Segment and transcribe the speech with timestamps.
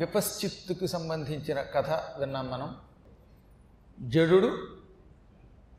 [0.00, 2.76] విపశ్చిత్తుకు సంబంధించిన కథ విన్నాం మనం.
[4.00, 4.68] జడుడు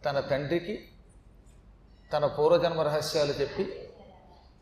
[0.06, 0.88] తన తండ్రికి
[2.14, 3.90] తన పూర్వజన్మ రహస్యాలు చెప్పి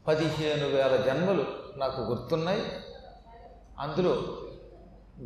[0.07, 1.45] పదిహేను వేల జన్మలు
[1.75, 2.61] నాకు గుర్తున్నాయి.
[3.79, 4.13] అందులో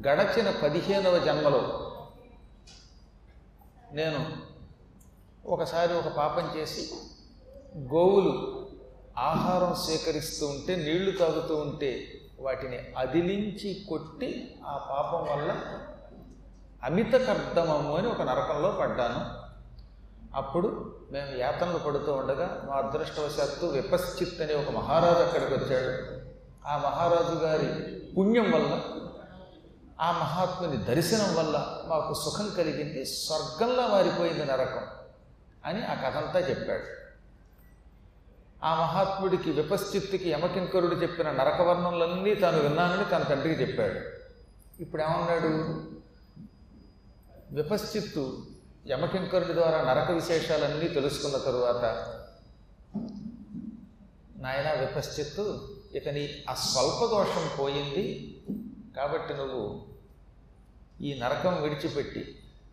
[0.08, 1.62] గడచిన పదిహేనవ జన్మలో
[3.92, 4.38] నేను
[5.46, 6.92] ఒకసారి ఒక పాపం చేసి
[7.78, 8.34] గోవులు
[9.18, 14.30] ఆహారం సేకరిస్తూ ఉంటే నీళ్ళు తాగుతూ ఉంటే వాటిని అదిలించి కొట్టి
[14.68, 15.52] ఆ పాపం వల్ల
[16.84, 19.22] అమిత కర్దమము అని ఒక నరకంలో పడ్డాను.
[20.38, 20.70] అప్పుడు
[21.12, 25.92] మేము యాతనలు పడుతూ ఉండగా మా అదృష్టవశాత్తు విపశ్చిత్ అనే ఒక మహారాజు అక్కడికి వచ్చాడు.
[26.68, 27.70] ఆ మహారాజు గారి
[28.14, 28.82] పుణ్యం వల్ల
[30.02, 34.86] ఆ మహాత్ముని దర్శనం వల్ల మాకు సుఖం కలిగింది స్వర్గంలో మారిపోయింది నరకం
[35.66, 37.03] అని ఆ కథంతా చెప్పాడు.
[38.64, 44.00] ఆ మహాత్ముడికి విపశ్చిత్తికి యమకింకరుడు చెప్పిన నరకవర్ణంలన్నీ తాను విన్నానని తన తండ్రికి చెప్పాడు.
[44.80, 45.52] ఇప్పుడు ఏమన్నాడు
[47.52, 48.48] విపశ్చిత్తు
[48.88, 51.84] యమకింకరుడి ద్వారా నరక విశేషాలన్నీ తెలుసుకున్న తరువాత
[54.36, 55.44] నాయన విపశ్చిత్తు
[55.96, 58.06] ఇక నీ ఆ స్వల్ప దోషం పోయింది
[58.96, 59.62] కాబట్టి నువ్వు
[61.02, 62.24] ఈ నరకం విడిచిపెట్టి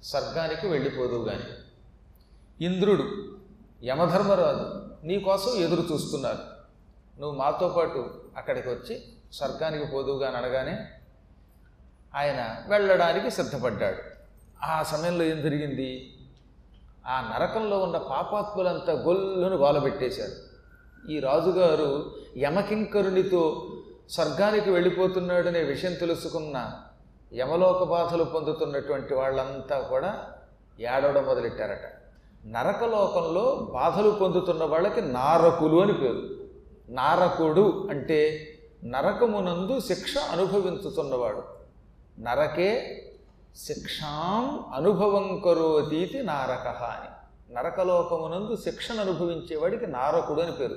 [0.02, 1.48] స్వర్గానికి వెళ్ళిపోదు కానీ
[2.66, 3.04] ఇంద్రుడు
[3.84, 6.38] యమధర్మరాజు నీకోసం ఎదురు చూస్తున్నారు.
[7.20, 10.78] నువ్వు మాతో పాటు అక్కడికి వచ్చి స్వర్గానికి పోదువుగా అనగానే
[12.14, 14.02] ఆయన వెళ్ళడానికి సిద్ధపడ్డాడు.
[14.64, 16.16] ఆ సమయంలో ఏం జరిగింది?
[17.06, 20.50] ఆ నరకంలో ఉన్న పాపాత్ములంతా గొల్లును గోలబెట్టేశారు.
[21.10, 23.72] ఈ రాజుగారు యమకింకరునితో
[24.10, 26.72] స్వర్గానికి వెళ్ళిపోతున్నాడనే విషయం తెలుసుకున్న
[27.34, 30.26] యమలోక బాధలు పొందుతున్నటువంటి వాళ్ళంతా కూడా
[30.80, 31.99] ఏడవడం మొదలెట్టారట.
[32.46, 36.22] నరకలోకంలో బాధలు పొందుతున్న వాళ్ళకి నారకులు అని పేరు.
[36.88, 38.48] నారకుడు అంటే
[38.84, 41.42] నరకమునందు శిక్ష అనుభవించుతున్నవాడు.
[42.20, 43.02] నరకే
[43.56, 47.10] శిక్షాం అనుభవం కరోతీతి నారక అని.
[47.54, 50.76] నరకలోకమునందు శిక్షను అనుభవించేవాడికి నారకుడు అని పేరు.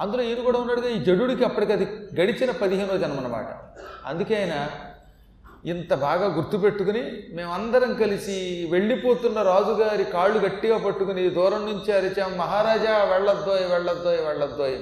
[0.00, 1.84] అందులో ఈయన కూడా ఉన్నాడుగా ఈ జడుడికి అప్పటికి అది
[2.20, 3.46] గడిచిన పదిహేనో జన్మ అనమాట
[4.06, 4.68] అందుకే ఆయన
[5.66, 7.02] ఇంత బాగా గుర్తుపెట్టుకుని
[7.32, 14.76] మేమందరం కలిసి వెళ్ళిపోతున్న రాజుగారి కాళ్ళు గట్టిగా పట్టుకుని దూరం నుంచి అరిచాం మహారాజా వెళ్ళొద్దోయ్ వెళ్ళొద్దోయ్ వెళ్ళొద్దోయ్.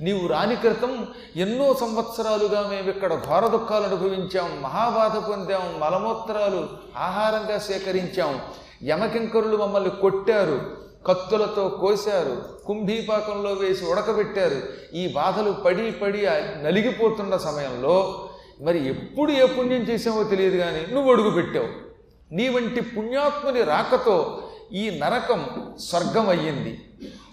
[0.00, 8.40] నీవు రాని క్రితం ఎన్నో సంవత్సరాలుగా మేము ఇక్కడ ఘోర దుఃఖాలు అనుభవించాం మహాబాధ పొందాం మలమూత్రాలు ఆహారంగా సేకరించాం.
[8.84, 10.60] యమకింకరులు మమ్మల్ని కొట్టారు
[11.06, 14.62] కత్తులతో కోశారు కుంభీపాకంలో వేసి ఉడకబెట్టారు.
[14.96, 16.26] ఈ బాధలు పడి పడి
[16.62, 18.26] నలిగిపోతున్న సమయంలో
[18.60, 21.90] మరి ఎప్పుడు ఏ పుణ్యం చేసావో తెలియదు కానీ నువ్వు అడుగు పెట్టావు.
[22.34, 26.86] నీ వంటి పుణ్యాత్ముని రాకతో ఈ నరకం స్వర్గం అయ్యింది.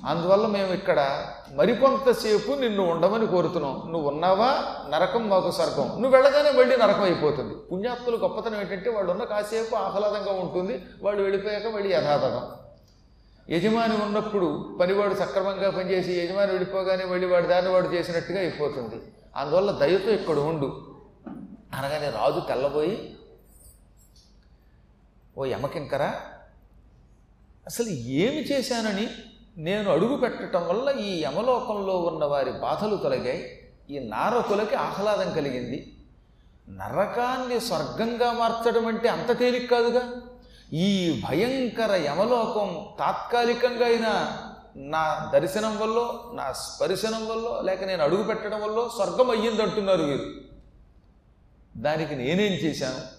[0.06, 3.92] అందువల్ల మేము ఇక్కడ మరికొంతసేపు నిన్ను ఉండమని కోరుతున్నాం.
[3.92, 4.64] నువ్వు ఉన్నావా?
[4.90, 5.88] నరకం మాకు స్వర్గం.
[5.88, 7.56] నువ్వు వెళ్ళగానే మళ్ళీ నరకం అయిపోతుంది.
[7.72, 10.82] పుణ్యాత్ములు గొప్పతనం ఏంటంటే వాళ్ళు ఉన్న కాసేపు ఆహ్లాదంగా ఉంటుంది.
[11.02, 12.42] వాళ్ళు వెళ్ళిపోయాక మళ్ళీ యథాతథం.
[13.50, 18.96] యజమాని ఉన్నప్పుడు పనివాడు సక్రమంగా పనిచేసి యజమాని వెళ్ళిపోగానే మళ్ళీ వాడి దాన్ని వాడు చేసినట్టుగా అయిపోతుంది.
[19.36, 20.97] అందువల్ల దయతో ఇక్కడ ఉండు.
[21.74, 23.18] అనగానే రాజు తెల్లబోయి
[25.38, 26.22] ఓ యమకింకరా
[27.68, 29.10] అసలు ఏమి చేశానని
[29.58, 33.60] నేను అడుగు పెట్టడం వల్ల ఈ యమలోకంలో ఉన్న వారి బాధలు తొలగాయి.
[33.90, 35.98] ఈ నారకులకి ఆహ్లాదం కలిగింది.
[36.70, 40.22] నరకాన్ని స్వర్గంగా మార్చడం అంటే అంత తేలిక కాదుగా?
[40.74, 44.38] ఈ భయంకర యమలోకం తాత్కాలికంగా అయినా
[44.76, 46.00] నా దర్శనం వల్ల
[46.34, 50.56] నా స్పర్శనం వల్ల లేక నేను అడుగు పెట్టడం వల్ల స్వర్గం అయ్యిందంటున్నారు వీరు.
[51.78, 53.18] దానికి నేనేం చేశాను?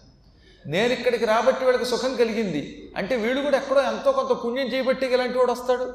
[0.69, 2.93] నేను ఇక్కడికి రాబట్టి వీళ్ళకి సుఖం కలిగింది.
[2.97, 5.95] అంటే వీడు కూడా ఎక్కడో ఎంతో కొంత పుణ్యం చేయబట్టి ఇలాంటి వాడు వస్తాడు?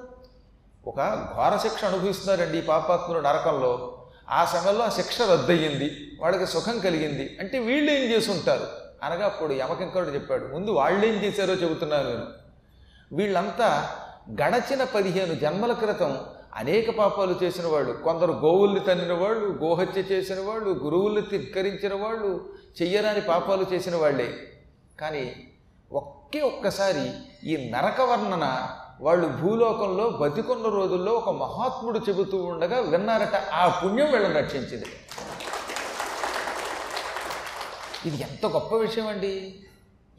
[0.87, 1.01] ఒక
[1.35, 4.03] ఘోర శిక్ష అనుభవిస్తున్నారండి ఈ పాపాత్ములు నరకంలో.
[4.29, 6.11] ఆ సమయంలో ఆ శిక్ష రద్దయింది.
[6.19, 7.37] వాళ్ళకి సుఖం కలిగింది.
[7.39, 8.67] అంటే వీళ్ళు ఏం చేసి ఉంటారు
[9.03, 12.25] అనగా అప్పుడు యమకింకరుడు చెప్పాడు ముందు వాళ్ళు ఏం చేశారో చెబుతున్నాను నేను.
[13.11, 13.89] వీళ్ళంతా
[14.31, 16.19] గడచిన పదిహేను జన్మల క్రితం
[16.61, 22.29] అనేక పాపాలు చేసిన వాళ్ళు కొందరు గోవుల్ని తన్నిన వాళ్ళు గోహత్య చేసిన వాళ్ళు గురువుల్ని ధిక్కరించిన వాళ్ళు
[22.81, 24.27] చెయ్యరాని పాపాలు చేసిన వాళ్ళే
[24.99, 25.23] కానీ
[25.91, 27.05] ఒకే ఒక్కసారి
[27.43, 28.45] ఈ నరక వర్ణన
[29.01, 34.85] వాళ్ళు భూలోకంలో బతికున్న రోజుల్లో ఒక మహాత్ముడు చెబుతూ ఉండగా విన్నారట ఆ పుణ్యం వీళ్ళని రక్షించింది.
[38.05, 39.33] ఇది ఎంత గొప్ప విషయం అండి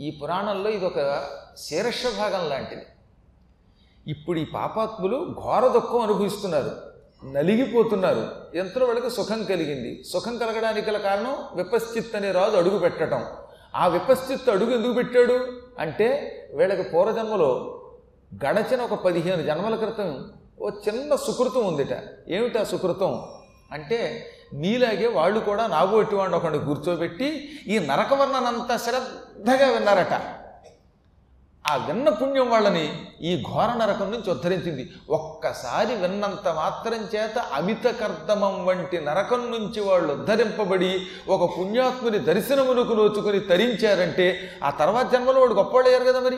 [0.00, 1.00] ఈ పురాణంలో ఇది ఒక
[1.58, 2.84] శీర్ష భాగం లాంటిది.
[4.08, 6.70] ఇప్పుడు ఈ పాపాత్ములు ఘోర దుఃఖం అనుభవిస్తున్నారు.
[7.32, 8.30] నలిగిపోతున్నారు.
[8.54, 10.04] ఎంతలో వాళ్ళకి సుఖం కలిగింది.
[10.12, 13.24] సుఖం కలగడానికి గల కారణం విపశ్చిత్ అనే రాజు అడుగు పెట్టడం
[13.76, 15.46] ఆ విపశ్చిత్ అడుగు ఎందుకు పెట్టాడు?
[15.78, 17.80] అంటే వీళ్ళకి పూర్వజన్మలో
[18.46, 20.30] గడచిన ఒక పదిహేను జన్మల క్రితం
[20.60, 21.92] ఓ చిన్న సుకృతం ఉందిట.
[22.58, 23.24] ఆ సుకృతం?
[23.72, 30.43] అంటే నీలాగే వాళ్ళు కూడా నాగోటివాడిని ఒకడిని కూర్చోబెట్టి ఈ నరకవర్ణనంతా శ్రద్ధగా విన్నారట.
[31.70, 34.92] ఆ విన్న పుణ్యం వాళ్ళని ఈ ఘోర నరకం నుంచి ఉద్ధరించింది.
[35.10, 43.40] ఒక్కసారి విన్నంత మాత్రం చేత అమిత కర్దమం వంటి నరకం నుంచి వాళ్ళు ఉద్ధరింపబడి ఒక పుణ్యాత్ముని దర్శనమునకు నోచుకుని
[43.40, 46.36] తరించారంటే ఆ తర్వాత జన్మలో వాడు గొప్పవాళ్ళయ్యారు కదా మరి.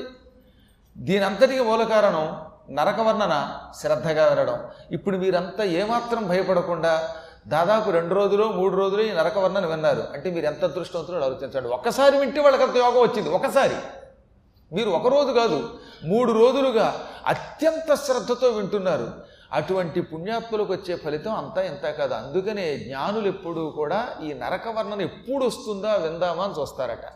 [0.99, 2.41] దీనంతటికి మూల కారణం
[2.71, 3.49] నరకవర్ణన
[3.81, 4.65] శ్రద్ధగా వినడం.
[4.91, 7.15] ఇప్పుడు మీరంతా ఏమాత్రం భయపడకుండా
[7.47, 10.05] దాదాపు రెండు రోజులు మూడు రోజులు ఈ నరకవర్ణన విన్నారు.
[10.13, 11.69] అంటే మీరు ఎంత అదృష్టవంతులు ఆలోచించండి.
[11.69, 13.31] ఒక్కసారి వింటే వాళ్ళకి అంత యోగం వచ్చింది.
[13.31, 13.75] ఒకసారి
[14.73, 19.13] మీరు ఒకరోజు కాదు మూడు రోజులుగా అత్యంత శ్రద్ధతో వింటున్నారు.
[19.53, 22.15] అటువంటి పుణ్యాత్ములకు వచ్చే ఫలితం అంతా ఇంత కాదు.
[22.15, 27.07] అందుకనే జ్ఞానులు ఎప్పుడూ కూడా ఈ నరకవర్ణన ఎప్పుడు వస్తుందా విందామా అని చూస్తారట.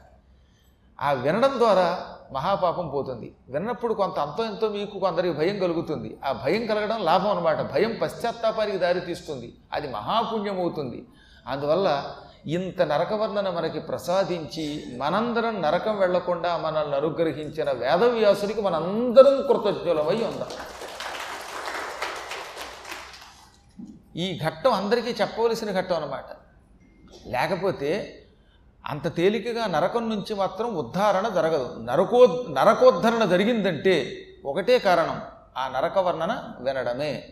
[1.03, 3.35] ఆ వినడం ద్వారా మహాపాపం పోతుంది.
[3.49, 6.19] విన్నప్పుడు కొంత అంతో ఎంతో మీకు కొందరికి భయం కలుగుతుంది.
[6.25, 9.57] ఆ భయం కలగడం లాభం అనమాట భయం పశ్చాత్తాపానికి దారి తీస్తుంది.
[9.73, 11.07] అది మహాపుణ్యం అవుతుంది
[11.47, 20.49] అందువల్ల ఇంత నరకవర్ణన మనకి ప్రసాదించి మనందరం నరకం వెళ్ళకుండా మనల్ని అనుగ్రహించిన వేదవ్యాసుడికి మనందరం కృతజ్ఞులమై ఉందాం.
[24.17, 26.25] ఈ ఘట్టం అందరికీ చెప్పవలసిన ఘట్టం అన్నమాట.
[27.27, 28.23] లేకపోతే
[28.87, 31.77] అంత తేలికగా నరకం నుంచి మాత్రం ఉద్ధారణ జరగదు.
[31.83, 35.21] నరకో నరకోద్ధరణ జరిగిందంటే ఒకటే కారణం
[35.57, 37.29] ఆ నరక వర్ణన వినడమే.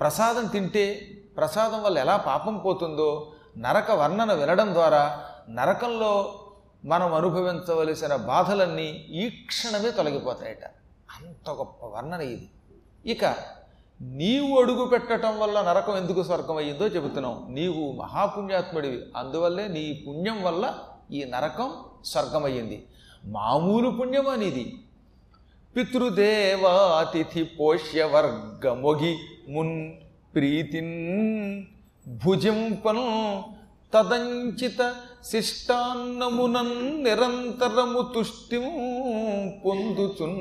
[0.00, 6.40] ప్రసాదం తింటే ప్రసాదం వల్ల ఎలా పాపం పోతుందో నరక వర్ణన వినడం ద్వారా నరకంలో
[6.84, 10.64] మనం అనుభవించవలసిన బాధలన్నీ ఈ క్షణమే తొలగిపోతాయట.
[11.10, 12.50] అంత గొప్ప వర్ణన ఇది.
[13.06, 13.24] ఇక
[14.00, 17.46] నీవు అడుగు పెట్టడం వల్ల నరకం ఎందుకు స్వర్గం అయ్యిందో చెబుతున్నాం.
[17.48, 19.04] నీవు మహాపుణ్యాత్ముడివి.
[19.16, 20.78] అందువల్లే నీ పుణ్యం వల్ల
[21.12, 21.72] ఈ నరకం
[22.04, 22.86] స్వర్గమయ్యింది.
[23.24, 24.78] మామూలు పుణ్యం అనేది.
[25.76, 29.18] పితృదేవాతిథి పోష్యవర్గమొగి
[29.48, 29.92] మున్
[30.34, 31.77] ప్రీతిన్
[32.08, 33.44] భుజింపను
[33.94, 34.94] తదంచిత
[35.24, 38.62] శిష్టాన్నమునన్ నిరంతరము తుష్టిం
[39.64, 40.40] పొందుచున్.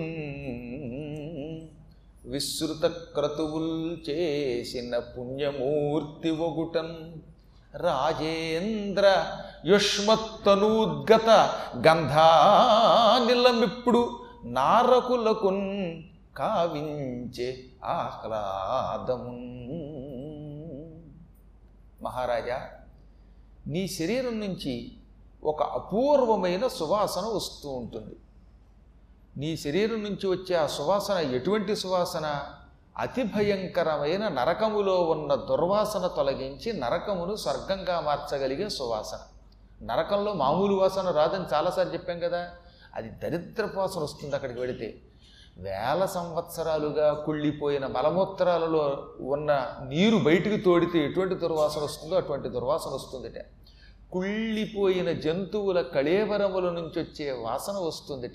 [2.32, 7.22] విస్తృత క్రతువుల్ చేసిన పుణ్యమూర్తి ఒగుటన్
[7.76, 9.26] రాజేంద్ర
[9.66, 11.30] యుష్మత్తనూద్గత
[11.88, 16.04] గంధానిలమిప్పుడు నారకులకున్
[16.38, 19.38] కావించే ఆహ్లాదము
[22.02, 22.70] మహారాజా
[23.68, 24.92] నీ శరీరం నుంచి
[25.44, 28.16] ఒక అపూర్వమైన సువాసన వస్తూ ఉంటుంది.
[29.38, 32.44] నీ శరీరం నుంచి వచ్చే ఆ సువాసన ఎటువంటి సువాసన?
[32.98, 39.20] అతి భయంకరమైన నరకములో ఉన్న దుర్వాసన తొలగించి నరకమును స్వర్గంగా మార్చగలిగే సువాసన.
[39.82, 42.52] నరకంలో మామూలు వాసన రాదని చాలాసార్లు చెప్పాం కదా
[42.96, 45.02] అది దరిద్రపు వాసన వస్తుంది అక్కడికి వెళితే.
[45.60, 53.46] వేల సంవత్సరాలుగా కుళ్ళిపోయిన మలమూత్రాలలో ఉన్న నీరు బయటికి తోడితే ఎటువంటి దుర్వాసన వస్తుందో అటువంటి దుర్వాసన వస్తుందిట.
[54.12, 58.34] కుళ్ళిపోయిన జంతువుల కళేబరముల నుంచి వచ్చే వాసన వస్తుందిట.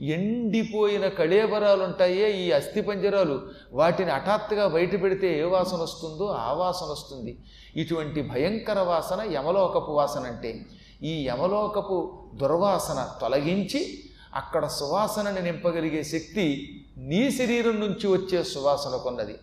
[0.00, 3.42] ఎండిపోయిన కళేబరాలు ఉంటాయే ఈ అస్థిపంజరాలు.
[3.72, 7.38] వాటిని హఠాత్తుగా బయట పెడితే ఏ వాసన వస్తుందో ఆ వాసన వస్తుంది.
[7.76, 10.60] ఇటువంటి భయంకర వాసన యమలోకపు వాసన అంటే.
[11.02, 19.34] ఈ యమలోకపు దుర్వాసన తొలగించి అక్కడ సువాసనని నింపగలిగే శక్తి నీ శరీరం నుంచి వచ్చే సువాసనకున్నది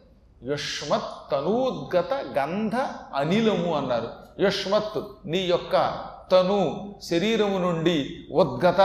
[0.44, 2.75] యుష్మత్ తనూద్గత గంధ
[3.15, 4.09] అనిలము అన్నారు.
[4.39, 8.81] యుష్మత్ నీ యొక్క తను శరీరము నుండి ఉద్గత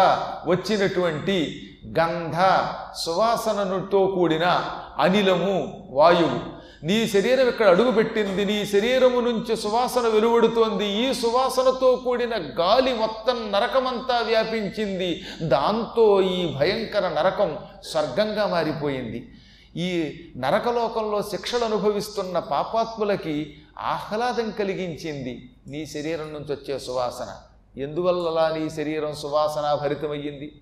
[0.46, 2.36] వచ్చినటువంటి గంధ
[2.96, 6.63] సువాసనతో కూడిన అనిలము వాయువు.
[6.84, 14.20] నీ శరీరం ఇక్కడ అడుగుపెట్టింది నీ శరీరము నుంచి సువాసన వెలువడుతోంది ఈ సువాసనతో కూడిన గాలి మొత్తం నరకమంతా
[14.20, 15.22] వ్యాపించింది.
[15.42, 19.32] దాంతో ఈ భయంకర నరకం స్వర్గంగా మారిపోయింది.
[19.76, 27.36] ఈ నరకలోకంలో శిక్షలు అనుభవిస్తున్న పాపాత్ములకి ఆహ్లాదం కలిగించింది నీ శరీరం నుంచి వచ్చే సువాసన.
[27.80, 30.60] ఎందువల్ల నీ శరీరం సువాసన భరితమయ్యింది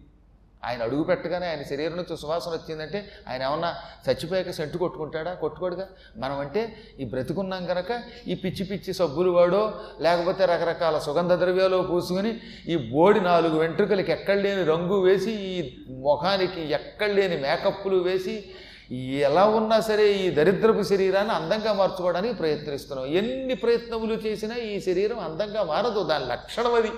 [0.64, 3.74] ఆయన అడుగు పెట్టగానే ఆయన శరీరం నుంచి సువాసన వచ్చిందంటే ఆయన ఏమన్నా
[4.08, 5.34] చచ్చిపోయాక సెంటు కొట్టుకుంటాడా?
[5.34, 5.88] కొట్టుకోడుగా?
[6.16, 12.40] మనం అంటే ఈ బ్రతికున్నాం కనుక ఈ పిచ్చి పిచ్చి సబ్బులు వాడో లేకపోతే రకరకాల సుగంధ ద్రవ్యాలు పూసుకుని
[12.68, 18.50] ఈ బోడి నాలుగు వెంట్రుకలకి ఎక్కడ లేని రంగు వేసి ఈ ముఖానికి ఎక్కడ లేని మేకప్పులు వేసి
[18.94, 23.06] ఎలా ఉన్నా సరే ఈ దరిద్రపు శరీరాన్ని అందంగా మార్చుకోవడానికి ప్రయత్నిస్తున్నాం.
[23.06, 26.04] ఎన్ని ప్రయత్నములు చేసినా ఈ శరీరం అందంగా మారదు.
[26.04, 26.90] దాని లక్షణం అది.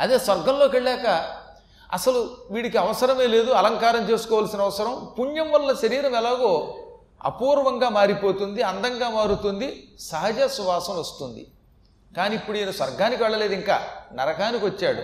[0.00, 1.41] అదే స్వర్గంలోకి వెళ్ళాక
[1.92, 5.12] అసలు వీడికి అవసరమే లేదు అలంకారం చేసుకోవాల్సిన అవసరం.
[5.18, 6.78] పుణ్యం వల్ల శరీరం ఎలాగో
[7.24, 11.46] అపూర్వంగా మారిపోతుంది అందంగా మారుతుంది సహజ సువాసన వస్తుంది.
[12.16, 15.02] కానీ ఇప్పుడు ఈయన స్వర్గానికి వెళ్ళలేదు ఇంకా నరకానికి వచ్చాడు.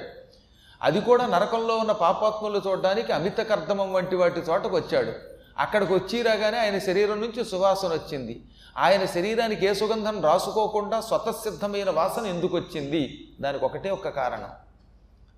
[0.83, 5.13] అది కూడా నరకంలో ఉన్న పాపాత్ములు చూడడానికి అమిత కర్దమం వంటి వాటి చోటకు వచ్చాడు.
[5.59, 8.43] అక్కడికి వచ్చి రాగానే ఆయన శరీరం నుంచి సువాసన వచ్చింది.
[8.77, 13.29] ఆయన శరీరానికి ఏ సుగంధం రాసుకోకుండా స్వతసిద్ధమైన వాసన ఎందుకు వచ్చింది?
[13.41, 14.51] దానికి ఒకటే ఒక్క కారణం.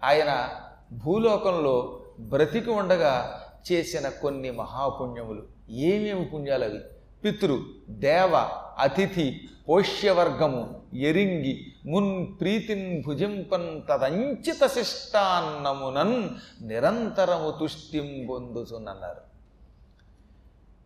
[0.04, 0.49] ఆయన
[0.92, 3.42] భూలోకంలో బ్రతికి ఉండగా
[3.73, 5.42] చేసిన కొన్ని మహాపుణ్యములు.
[5.70, 6.80] ఏమేమి పుణ్యాలు అవి?
[7.25, 16.28] పితృ దేవ అతిథి పోష్యవర్గము ఎరింగి మున్ ప్రీతిన్ భుజింపన్ తదంచిత శిష్టాన్నమునన్
[16.66, 19.30] నిరంతరము తుష్టిం పొందుతున్నారు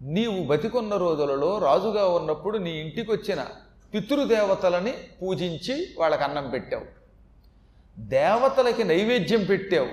[0.04, 3.46] నీవు బతికున్న రోజులలో రాజుగా ఉన్నప్పుడు నీ ఇంటికి వచ్చిన
[3.94, 6.84] పితృదేవతలని పూజించి వాళ్ళకి అన్నం పెట్టావు.
[7.98, 9.88] దేవతలకి నైవేద్యం పెట్టావు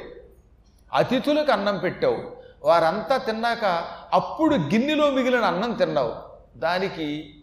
[0.94, 2.18] అతిథులకు అన్నం పెట్టావు
[2.64, 3.66] వారంతా తిన్నాక
[4.14, 6.14] అప్పుడు గిన్నెలో మిగిలిన అన్నం తిన్నావు.
[6.60, 7.34] దానికి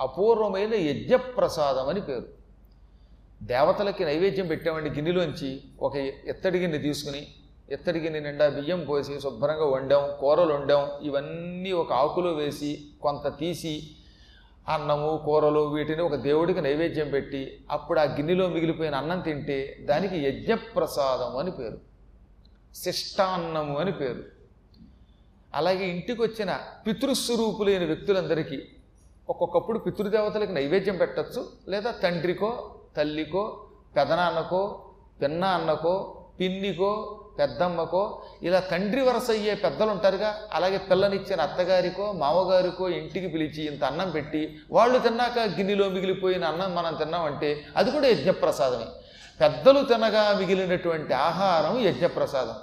[0.00, 2.24] అపూర్వమైన యజ్ఞప్రసాదం అని పేరు.
[3.42, 5.60] దేవతలకి నైవేద్యం పెట్టామండి గిన్నెలోంచి.
[5.80, 7.26] ఒక ఎత్తడి గిన్నె తీసుకుని
[7.70, 10.88] ఎత్తడి గిన్నె నిండా బియ్యం పోసి శుభ్రంగా వండాం కూరలు వండాం.
[11.02, 13.90] ఇవన్నీ ఒక ఆకులో వేసి కొంత తీసి
[14.68, 21.36] అన్నము కూరలు వీటిని ఒక దేవుడికి నైవేద్యం పెట్టి అప్పుడు ఆ గిన్నెలో మిగిలిపోయిన అన్నం తింటే దానికి యజ్ఞప్రసాదం
[21.36, 21.78] అని పేరు.
[22.74, 24.24] శిష్టాన్నము అని పేరు.
[25.54, 28.62] అలాగే ఇంటికి వచ్చిన పితృస్వరూపులైన వ్యక్తులందరికీ
[29.28, 33.66] ఒక్కొక్కప్పుడు పితృదేవతలకు నైవేద్యం పెట్టచ్చు లేదా తండ్రికో తల్లికో
[33.96, 34.92] పెదనాన్నకో
[35.22, 43.28] పిన్న అన్నకో పిన్నికో పెద్దమ్మకో ఇలా తండ్రి వరస అయ్యే పెద్దలు ఉంటారుగా అలాగే పిల్లనిచ్చిన అత్తగారికో మామగారికో ఇంటికి
[43.28, 48.86] పిలిచి ఇంత అన్నం పెట్టి వాళ్ళు తిన్నాక గిన్నెలో మిగిలిపోయిన అన్నం మనం తిన్నామంటే అది కూడా యజ్ఞప్రసాదమే.
[49.40, 52.54] పెద్దలు తినగా మిగిలినటువంటి ఆహారం యజ్ఞప్రసాదం.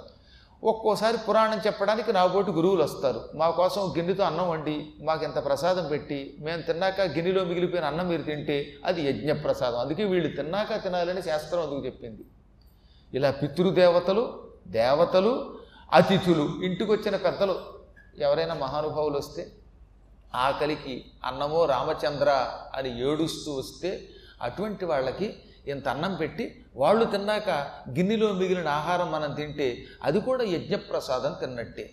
[0.64, 3.20] ఒక్కోసారి పురాణం చెప్పడానికి నా గురువులు వస్తారు.
[3.34, 8.22] మా కోసం గిన్నెతో అన్నం వండి మాకు ఇంత ప్రసాదం పెట్టి మేము తిన్నాక గిన్నెలో మిగిలిపోయిన అన్నం మీరు
[8.22, 9.78] తింటే అది యజ్ఞప్రసాదం.
[9.78, 12.24] అందుకే వీళ్ళు తిన్నాక తినాలని శాస్త్రం అందుకు చెప్పింది.
[13.14, 15.58] ఇలా పితృదేవతలు దేవతలు
[15.92, 17.60] అతిథులు ఇంటికి వచ్చిన పెద్దలు.
[18.18, 19.52] ఎవరైనా మహానుభావులు వస్తే
[20.34, 24.08] ఆకలికి అన్నమో రామచంద్ర అని ఏడుస్తూ వస్తే
[24.42, 25.34] అటువంటి వాళ్ళకి
[25.68, 27.50] ఇంత అన్నం పెట్టి వాళ్ళు తిన్నాక
[27.90, 31.90] గిన్నెలో మిగిలిన ఆహారం మనం తింటే అది కూడా యజ్ఞప్రసాదం తిన్నట్టే.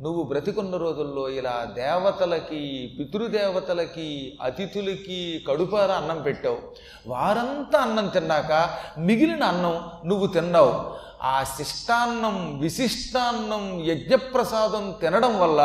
[0.00, 6.58] నువ్వు బ్రతికున్న రోజుల్లో ఇలా దేవతలకి పితృదేవతలకి అతిథులకి కడుపార అన్నం పెట్టావు.
[7.06, 8.52] వారంతా అన్నం తిన్నాక
[8.98, 11.05] మిగిలిన అన్నం నువ్వు తిన్నావు.
[11.26, 15.60] ఆ శిష్టాన్నం విశిష్టాన్నం యజ్ఞప్రసాదం తినడం వల్ల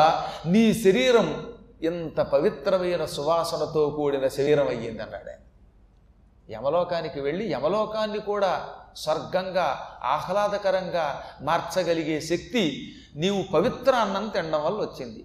[0.45, 1.29] నీ శరీరం
[1.81, 5.35] ఇంత పవిత్రమైన సువాసనతో కూడిన శరీరం అయ్యింది అన్నాడే
[6.51, 8.51] యమలోకానికి వెళ్ళి యమలోకాన్ని కూడా
[8.95, 9.67] స్వర్గంగా
[10.03, 12.63] ఆహ్లాదకరంగా మార్చగలిగే శక్తి
[13.15, 15.21] నీవు పవిత్ర అన్నం తినడం వల్ల వచ్చింది.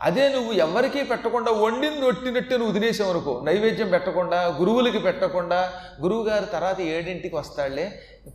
[0.00, 6.80] అదే నువ్వు ఎవరికీ పెట్టకుండా వండింది ఒట్టినట్టే నువ్వు వదిలేసావు అనుకో నైవేద్యం పెట్టకుండా గురువులకి పెట్టకుండా గురువుగారు తర్వాత
[6.80, 7.86] ఏడింటికి వస్తాడులే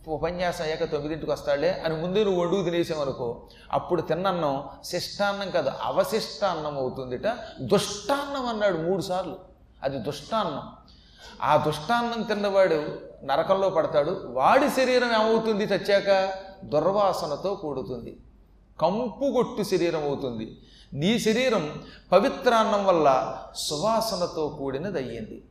[0.08, 7.26] ఉపన్యాసం అయ్యాక తొమ్మిదింటికి వస్తాడులే అని ముందే నువ్వు వండుకు తినేసామనుకో అప్పుడు తిన్నన్నం శిష్టాన్నం కాదు అవశిష్టాన్నం అవుతుందిట.
[7.60, 9.36] దుష్టాన్నం అన్నాడు మూడు సార్లు.
[9.82, 10.62] అది దుష్టాన్నం.
[11.42, 14.20] ఆ దుష్టాన్నం తిన్నవాడు నరకంలో పడతాడు.
[14.26, 16.34] వాడి శరీరం ఏమవుతుంది చచ్చాక?
[16.64, 18.16] దుర్వాసనతో కూడుతుంది.
[18.80, 20.58] కంపుగొట్టు శరీరం అవుతుంది.
[20.92, 21.82] నీ శరీరం
[22.12, 25.42] పవిత్రాన్నం వల్ల సువాసనతో కూడినది అయ్యింది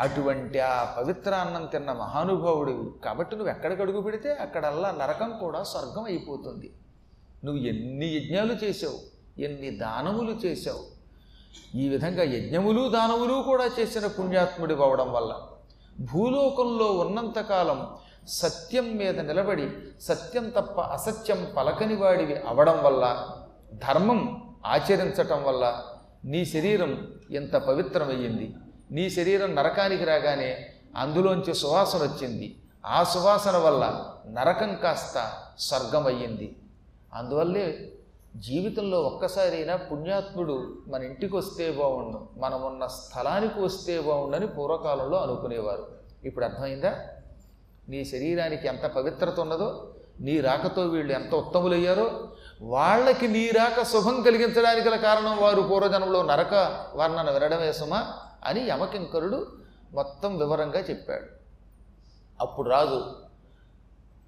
[0.00, 6.04] అటువంటి ఆ పవిత్ర అన్నం తిన్న మహానుభావుడివి కాబట్టి నువ్వు ఎక్కడికి అడుగు పెడితే అక్కడల్లా నరకం కూడా స్వర్గం
[6.04, 6.70] అయిపోతుంది.
[7.44, 8.98] నువ్వు ఎన్ని యజ్ఞాలు చేసావు
[9.42, 11.00] ఎన్ని దానములు చేసావు
[11.78, 15.34] ఈ విధంగా యజ్ఞములు దానములు కూడా చేసిన పుణ్యాత్ముడి అవడం వల్ల
[16.12, 17.86] భూలోకంలో ఉన్నంతకాలం
[18.28, 19.68] సత్యం మీద నిలబడి
[20.00, 23.28] సత్యం తప్ప అసత్యం పలకని వాడివి అవడం వల్ల
[23.72, 25.82] ధర్మం ఆచరించటం వల్ల
[26.24, 28.54] నీ శరీరం ఎంత పవిత్రమయ్యింది.
[28.90, 32.56] నీ శరీరం నరకానికి రాగానే అందులోంచి సువాసన వచ్చింది.
[32.86, 36.56] ఆ సువాసన వల్ల నరకం కాస్త స్వర్గం అయ్యింది
[37.14, 37.92] అందువల్లే
[38.36, 45.88] జీవితంలో ఒక్కసారైనా పుణ్యాత్ముడు మన ఇంటికి వస్తే బాగుండు మనం ఉన్న స్థలానికి వస్తే బాగుండని పూర్వకాలంలో అనుకునేవారు.
[46.24, 47.00] ఇప్పుడు అర్థమైందా?
[47.88, 52.28] నీ శరీరానికి ఎంత పవిత్రత ఉన్నదో నీ రాకతో వీళ్ళు ఎంత ఉత్తములయ్యారో
[52.62, 58.18] వాళ్ళకి నీ రాక శుభం కలిగించడానికి గల కారణం వారు పూర్వజన్మలో నరక వర్ణన వినడమే సుమా.
[58.44, 59.58] అని యమకింకరుడు
[59.92, 61.26] మొత్తం వివరంగా చెప్పాడు.
[62.40, 63.16] అప్పుడు రాజు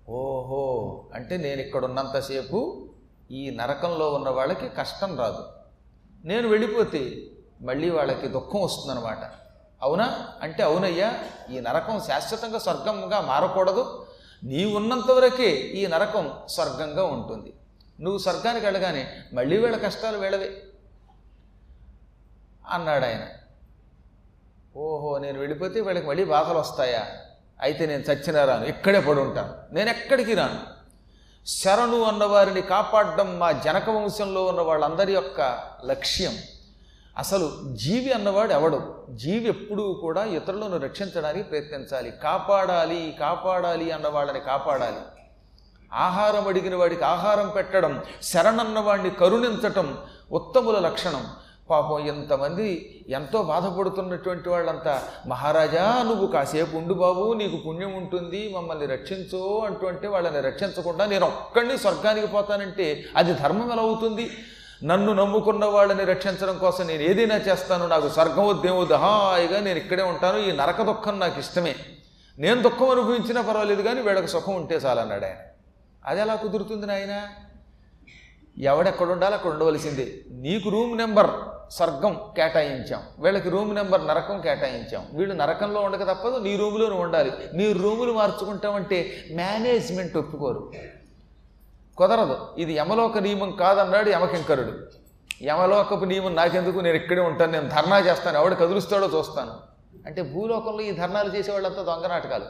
[0.08, 2.88] ఓహో అంటే నేను ఇక్కడ ఉన్నంతసేపు
[3.30, 5.44] ఈ నరకంలో ఉన్న వాళ్ళకి కష్టం రాదు.
[6.24, 7.22] నేను వెళ్ళిపోతే
[7.62, 9.30] మళ్ళీ వాళ్ళకి దుఃఖం వస్తుందన్నమాట.
[9.82, 10.28] అవునా?
[10.40, 14.06] అంటే అవునయ్యా ఈ నరకం శాశ్వతంగా స్వర్గంగా మారకూడదు.
[14.44, 17.54] నీ ఉన్నంత వరకే ఈ నరకం స్వర్గంగా ఉంటుంది.
[18.00, 20.62] నువ్వు స్వర్గానికి వెళ్ళగానే మళ్ళీ వీళ్ళ కష్టాలు వీళ్ళవే
[22.68, 23.26] అన్నాడు ఆయన
[24.76, 27.06] ఓహో నేను వెళ్ళిపోతే వీళ్ళకి మళ్ళీ బాధలు వస్తాయా?
[27.60, 29.74] అయితే నేను చచ్చిన రాను ఇక్కడే పడి ఉంటాను.
[29.74, 30.82] నేను ఎక్కడికి రాను?
[31.46, 36.36] శరణు అన్నవారిని కాపాడడం మా జనక వంశంలో ఉన్న వాళ్ళందరి యొక్క లక్ష్యం.
[37.18, 39.06] అసలు జీవి అన్నవాడు ఎవడు?
[39.10, 42.10] జీవి ఎప్పుడూ కూడా ఇతరులను రక్షించడానికి ప్రయత్నించాలి.
[42.10, 45.00] కాపాడాలి కాపాడాలి అన్న వాళ్ళని కాపాడాలి.
[45.92, 49.98] ఆహారం అడిగిన వాడికి ఆహారం పెట్టడం శరణన్నవాడిని కరుణించటం
[50.32, 51.26] ఉత్తముల లక్షణం.
[51.72, 52.68] పాపం ఎంతమంది
[53.08, 54.94] ఎంతో బాధపడుతున్నటువంటి వాళ్ళంతా
[55.26, 61.26] మహారాజా నువ్వు కాసేపు ఉండు బాబు నీకు పుణ్యం ఉంటుంది మమ్మల్ని రక్షించు అంటూ అంటే వాళ్ళని రక్షించకుండా నేను
[61.26, 62.86] ఒక్కడిని స్వర్గానికి పోతానంటే
[63.16, 64.26] అది ధర్మం ఎలా అవుతుంది?
[64.84, 70.38] నన్ను నమ్ముకున్న వాళ్ళని రక్షించడం కోసం నేను ఏదైనా చేస్తాను నాకు స్వర్గం వద్దేమొద్దు హాయిగా నేను ఇక్కడే ఉంటాను
[70.38, 71.74] ఈ నరక దుఃఖం నాకు ఇష్టమే.
[72.38, 75.40] నేను దుఃఖం అనుభవించినా పర్వాలేదు కానీ వీళ్ళకి సుఖం ఉంటే చాలన్నాడు ఆయన.
[76.06, 77.20] అది ఎలా కుదురుతుంది నాయనా?
[78.58, 80.14] ఎవడెక్కడ ఉండాలి అక్కడ ఉండవలసిందే.
[80.30, 81.30] నీకు రూమ్ నెంబర్
[81.70, 83.02] స్వర్గం కేటాయించాం.
[83.18, 85.06] వీళ్ళకి రూమ్ నెంబర్ నరకం కేటాయించాం.
[85.12, 87.32] వీళ్ళు నరకంలో ఉండక తప్పదు నీ రూములో నువ్వు ఉండాలి.
[87.54, 90.72] నీ రూములు మార్చుకుంటామంటే మేనేజ్మెంట్ ఒప్పుకోరు.
[91.98, 92.38] కుదరదు.
[92.58, 94.72] ఇది యమలోక నియమం కాదన్నాడు యమకింకరుడు.
[95.44, 96.80] యమలోకపు నియమం నాకెందుకు?
[96.80, 98.38] నేను ఇక్కడే ఉంటాను నేను ధర్నా చేస్తాను.
[98.38, 99.52] ఎవడు కదులుస్తాడో చూస్తాను.
[100.06, 102.44] అంటే భూలోకంలో ఈ ధర్నాలు చేసేవాళ్ళంతా దొంగ నాటకాలు.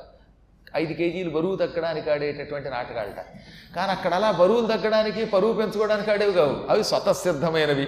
[0.77, 3.25] ఐదు కేజీలు బరువు తగ్గడానికి ఆడేటటువంటి నాటకాలట.
[3.77, 6.71] కానీ అక్కడ అలా బరువులు తగ్గడానికి పరువు పెంచుకోవడానికి ఆడేవి కావు.
[6.71, 7.87] అవి స్వతసిద్ధమైనవి.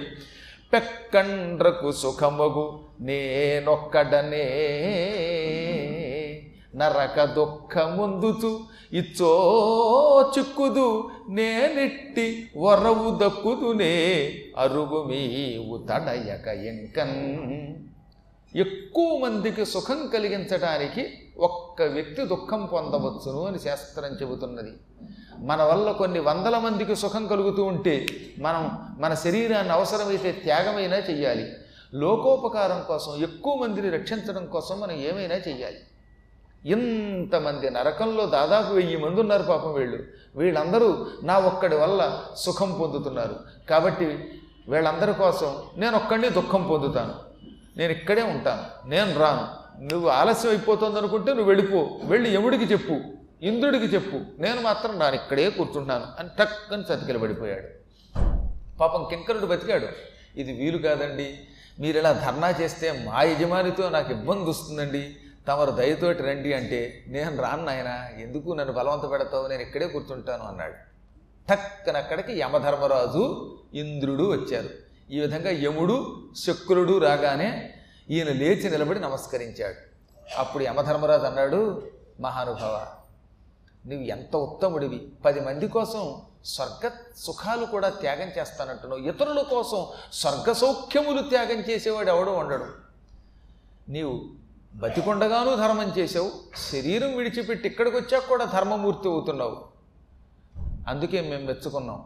[0.72, 4.44] పెక్కండ్రకు సుఖమగు నేనొక్కడనే.
[6.76, 8.60] నరక దుఃఖముందుచు
[8.92, 17.74] ఇచ్చో చిక్కుదు నేనిట్టి వరవు దక్కుదునే అరుగు మీవు తడయక ఎంకన్.
[18.56, 21.06] ఎక్కువ మందికి సుఖం కలిగించడానికి
[21.38, 24.72] ఒక్క వ్యక్తి దుఃఖం పొందవచ్చును అని శాస్త్రం చెబుతున్నది.
[25.38, 28.06] మన వల్ల కొన్ని వందల మందికి సుఖం కలుగుతూ ఉంటే
[28.38, 31.52] మనం మన శరీరాన్ని అవసరమైతే త్యాగమైనా చెయ్యాలి.
[31.94, 35.80] లోకోపకారం కోసం ఎక్కువ మందిని రక్షించడం కోసం మనం ఏమైనా చెయ్యాలి.
[36.66, 40.02] ఇంతమంది నరకంలో దాదాపు వెయ్యి మంది ఉన్నారు పాపం వీళ్ళు.
[40.36, 43.36] వీళ్ళందరూ నా ఒక్కడి వల్ల సుఖం పొందుతున్నారు.
[43.70, 44.04] కాబట్టి
[44.68, 47.14] వీళ్ళందరి కోసం నేను ఒక్కడిని దుఃఖం పొందుతాను.
[47.78, 48.88] నేను ఇక్కడే ఉంటాను.
[48.88, 49.63] నేను రాను.
[49.80, 52.00] నువ్వు ఆలస్యం అయిపోతుంది అనుకుంటే నువ్వు వెళ్ళిపో.
[52.04, 53.00] వెళ్ళి యముడికి చెప్పు?
[53.42, 54.42] ఇంద్రుడికి చెప్పు.
[54.42, 56.04] నేను మాత్రం నేను ఇక్కడే కూర్చుంటాను.
[56.18, 57.84] అని టక్కని చతికిల పడిపోయాడు.
[58.80, 59.86] పాపం కింకరుడు బతికాడు.
[60.36, 61.38] ఇది వీలు కాదండి.
[61.78, 65.16] మీరు ఇలా ధర్నా చేస్తే మా యజమానితో నాకు ఇబ్బంది వస్తుందండి.
[65.48, 68.20] తమరు దయతోటి రండి అంటే నేను రాను నాయన.
[68.20, 69.46] ఎందుకు నన్ను బలవంత పెడతావు?
[69.46, 70.74] నేను ఇక్కడే కూర్చుంటాను అన్నాడు.
[71.50, 74.68] టక్కన అక్కడికి యమధర్మరాజు ఇంద్రుడు వచ్చారు.
[75.10, 77.74] ఈ విధంగా యముడు శక్రుడు రాగానే
[78.10, 79.76] ఈయన లేచి నిలబడి నమస్కరించాడు.
[80.38, 81.90] అప్పుడు యమధర్మరాజు అన్నాడు
[82.20, 82.86] మహానుభావ
[83.88, 85.12] నువ్వు ఎంత ఉత్తముడివి.
[85.24, 89.02] పది మంది కోసం స్వర్గ సుఖాలు కూడా త్యాగం చేస్తానంటున్నావు.
[89.02, 92.66] ఇతరుల కోసం స్వర్గ సౌఖ్యములు త్యాగం చేసేవాడు ఎవడో ఉండడు.
[93.88, 94.24] నీవు
[94.74, 96.30] బతికొండగాను ధర్మం చేసావు
[96.72, 99.64] శరీరం విడిచిపెట్టి ఇక్కడికి వచ్చాక కూడా ధర్మమూర్తి అవుతున్నావు.
[100.88, 102.04] అందుకే మేము మెచ్చుకున్నాం.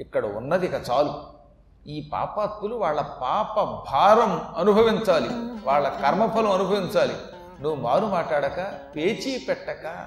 [0.00, 1.41] ఇక్కడ ఉన్నది ఇక చాలు.
[1.86, 3.60] ఈ పాపాత్ములు వాళ్ళ పాప
[3.92, 5.28] భారం అనుభవించాలి.
[5.68, 7.14] వాళ్ళ కర్మఫలం అనుభవించాలి.
[7.60, 10.06] నువ్వు మారు మాట్లాడక పేచీ పెట్టక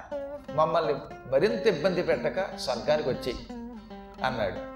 [0.54, 0.94] మమ్మల్ని
[1.32, 3.46] మరింత ఇబ్బంది పెట్టక స్వర్గానికి వచ్చేయి
[4.24, 4.75] అన్నాడు.